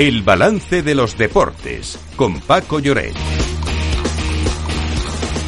[0.00, 3.12] El balance de los deportes con Paco Lloret.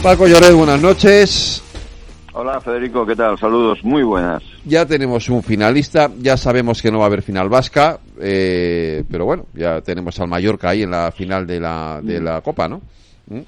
[0.02, 1.64] Paco Lloret, buenas noches.
[2.34, 3.38] Hola Federico, ¿qué tal?
[3.38, 4.42] Saludos, muy buenas.
[4.66, 9.24] Ya tenemos un finalista, ya sabemos que no va a haber final vasca, eh, pero
[9.24, 12.82] bueno, ya tenemos al Mallorca ahí en la final de la, de la Copa, ¿no?
[13.28, 13.40] ¿Mm?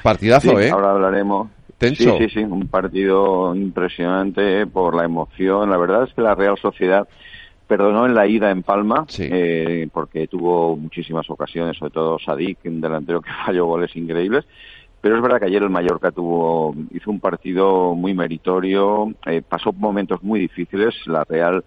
[0.00, 0.70] Partidazo, ¿eh?
[0.70, 1.48] Ahora hablaremos.
[1.76, 2.18] Tenso.
[2.18, 5.68] Sí, sí, sí, un partido impresionante por la emoción.
[5.68, 7.08] La verdad es que la Real Sociedad
[7.66, 9.26] perdonó en la ida en Palma, Sí.
[9.30, 14.44] eh, porque tuvo muchísimas ocasiones, sobre todo Sadik, un delantero que falló goles increíbles.
[15.00, 19.72] Pero es verdad que ayer el Mallorca tuvo, hizo un partido muy meritorio, eh, pasó
[19.72, 20.94] momentos muy difíciles.
[21.06, 21.64] La Real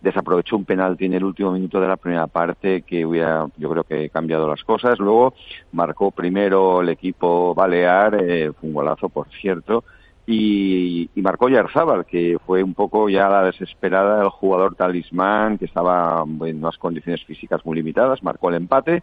[0.00, 3.84] desaprovechó un penalti en el último minuto de la primera parte que hubiera, yo creo
[3.84, 4.98] que cambiado las cosas.
[4.98, 5.34] Luego
[5.72, 9.84] marcó primero el equipo Balear, eh, fue un golazo, por cierto,
[10.30, 15.64] y, y marcó Yarzábal, que fue un poco ya la desesperada, el jugador talismán, que
[15.64, 19.02] estaba en unas condiciones físicas muy limitadas, marcó el empate,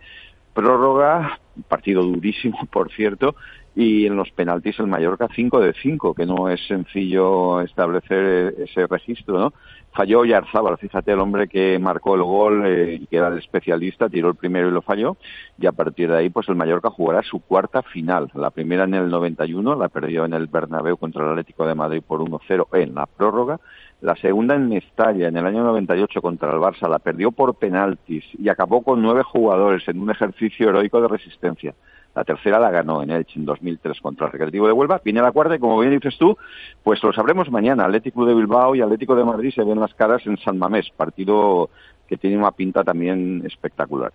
[0.54, 3.36] prórroga, partido durísimo, por cierto,
[3.80, 8.88] y en los penaltis el Mallorca 5 de 5, que no es sencillo establecer ese
[8.88, 9.54] registro, ¿no?
[9.92, 14.30] Falló Yarzábal, fíjate, el hombre que marcó el gol eh, que era el especialista, tiró
[14.30, 15.18] el primero y lo falló,
[15.60, 18.32] y a partir de ahí, pues el Mallorca jugará su cuarta final.
[18.34, 22.02] La primera en el 91, la perdió en el Bernabéu contra el Atlético de Madrid
[22.02, 23.60] por 1-0 en la prórroga.
[24.02, 28.24] La segunda en Mestalla, en el año 98 contra el Barça, la perdió por penaltis
[28.40, 31.76] y acabó con nueve jugadores en un ejercicio heroico de resistencia.
[32.16, 35.00] La tercera la ganó en Elche en 2003 contra el Recreativo de Huelva.
[35.06, 36.36] Viene la cuarta y como bien dices tú,
[36.84, 37.86] pues lo sabremos mañana.
[37.86, 41.70] Atlético de Bilbao y Atlético de Madrid se ven las caras en San Mamés, partido
[42.08, 44.12] que tiene una pinta también espectacular.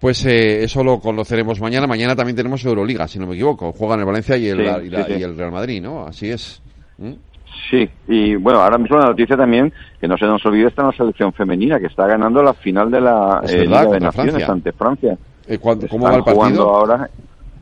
[0.00, 1.86] Pues eh, eso lo conoceremos mañana.
[1.86, 3.72] Mañana también tenemos Euroliga, si no me equivoco.
[3.72, 5.20] Juegan el Valencia y el, Sí, y la- sí, sí.
[5.20, 6.04] y el Real Madrid, ¿no?
[6.06, 6.60] Así es.
[6.98, 7.12] ¿Mm?
[7.70, 10.88] Sí, y bueno, ahora mismo la noticia también, que no se nos olvide, está en
[10.88, 14.32] la selección femenina, que está ganando la final de la eh, verdad, Liga de Naciones
[14.34, 14.52] Francia.
[14.52, 15.18] ante Francia.
[15.46, 16.74] Eh, ¿cuándo- ¿Cómo Están va el jugando partido?
[16.96, 17.10] ahora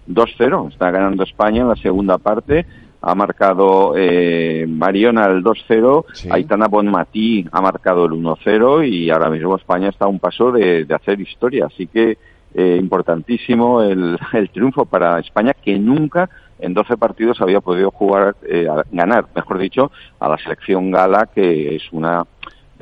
[0.06, 2.66] 2-0, está ganando España en la segunda parte.
[3.04, 6.28] Ha marcado eh, Mariona el 2-0, Sí.
[6.30, 10.84] Aitana Bonmatí ha marcado el 1-0 y ahora mismo España está a un paso de,
[10.84, 11.66] de hacer historia.
[11.66, 12.16] Así que
[12.54, 16.30] eh, importantísimo el, el triunfo para España que nunca
[16.62, 19.90] en 12 partidos había podido jugar, eh, ganar, mejor dicho,
[20.20, 22.24] a la selección gala que es una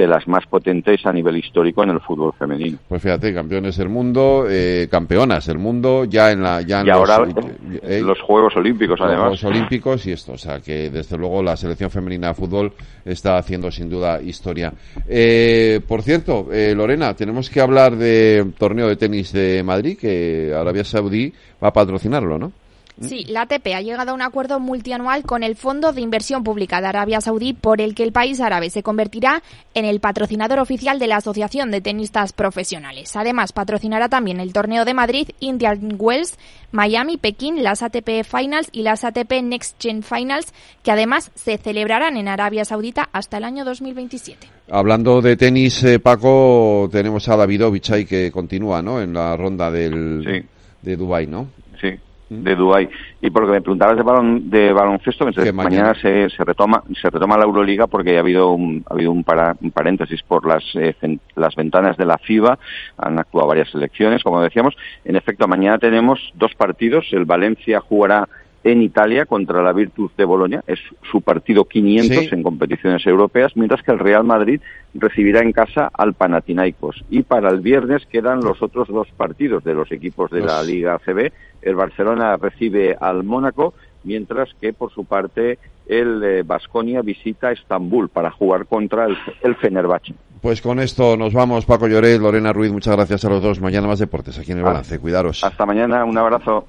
[0.00, 2.78] de las más potentes a nivel histórico en el fútbol femenino.
[2.88, 6.90] Pues fíjate, campeones del mundo, eh, campeonas del mundo, ya en la ya en Y
[6.90, 7.34] ahora los,
[7.82, 9.38] eh, los Juegos Olímpicos, los además.
[9.38, 12.72] Juegos Olímpicos y esto, o sea que desde luego la selección femenina de fútbol
[13.04, 14.72] está haciendo sin duda historia.
[15.06, 20.54] Eh, por cierto, eh, Lorena, tenemos que hablar de torneo de tenis de Madrid que
[20.56, 21.30] Arabia Saudí
[21.62, 22.52] va a patrocinarlo, ¿no?
[23.00, 26.80] Sí, la ATP ha llegado a un acuerdo multianual con el Fondo de Inversión Pública
[26.82, 30.98] de Arabia Saudí por el que el país árabe se convertirá en el patrocinador oficial
[30.98, 33.16] de la Asociación de Tenistas Profesionales.
[33.16, 36.36] Además, patrocinará también el Torneo de Madrid, Indian Wells,
[36.72, 40.52] Miami, Pekín, las ATP Finals y las ATP Next Gen Finals,
[40.82, 44.46] que además se celebrarán en Arabia Saudita hasta el año 2027.
[44.70, 49.00] Hablando de tenis, eh, Paco, tenemos a Davidovich ahí que continúa, ¿no?
[49.00, 50.46] En la ronda del, Sí.
[50.82, 51.48] de Dubai, ¿no?
[51.80, 51.88] Sí,
[52.30, 52.88] de Dubái.
[53.20, 57.10] Y porque me preguntabas de, balon, de baloncesto, entonces mañana- mañana, se, se retoma se
[57.10, 60.62] retoma la Euroliga porque ha habido un, ha habido un, para- un paréntesis por las,
[60.74, 60.94] eh,
[61.34, 62.58] las ventanas de la FIBA,
[62.98, 64.76] han actuado varias selecciones, como decíamos.
[65.04, 67.06] En efecto, mañana tenemos dos partidos.
[67.12, 68.28] El Valencia jugará
[68.62, 70.78] en Italia contra la Virtus de Bolonia, es
[71.10, 72.28] su partido 500 Sí.
[72.32, 74.60] en competiciones europeas, mientras que el Real Madrid
[74.94, 77.04] recibirá en casa al Panathinaikos.
[77.10, 80.98] Y para el viernes quedan los otros dos partidos de los equipos de la Liga
[81.04, 81.32] CB.
[81.62, 83.72] El Barcelona recibe al Mónaco,
[84.04, 90.14] mientras que por su parte el Vasconia visita Estambul para jugar contra el, el Fenerbahce.
[90.40, 93.60] Pues con esto nos vamos, Paco Lloret, Lorena Ruiz, muchas gracias a los dos.
[93.60, 94.98] Mañana más deportes aquí en el balance.
[94.98, 95.44] Cuidaros.
[95.44, 96.66] Hasta mañana, un abrazo.